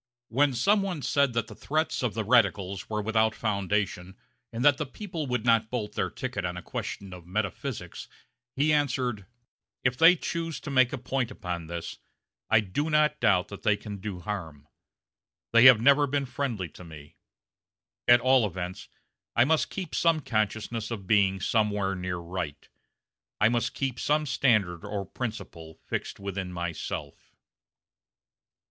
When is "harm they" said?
14.21-15.65